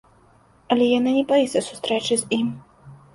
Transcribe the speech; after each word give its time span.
Але 0.75 0.87
яна 0.99 1.11
не 1.17 1.21
баіцца 1.31 1.61
сустрэчы 1.67 2.17
з 2.23 2.39
ім. 2.39 2.49